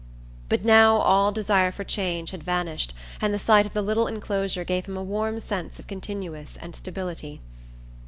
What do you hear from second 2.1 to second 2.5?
had